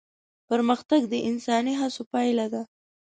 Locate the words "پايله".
2.11-2.45